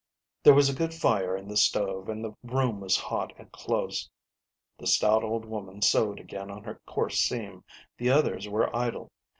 [0.41, 4.09] There was a good fire in the stove, and the room was hot and close.
[4.79, 7.63] The stout old woman sewed again on her coarse seam,
[7.99, 9.11] the others were idle.